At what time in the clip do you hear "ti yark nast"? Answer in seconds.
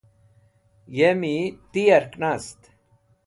1.71-2.59